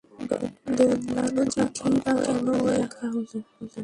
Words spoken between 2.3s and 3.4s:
এখানে রাখা হল?